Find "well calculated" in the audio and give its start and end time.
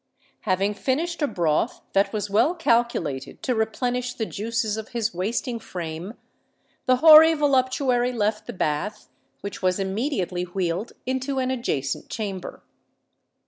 2.27-3.43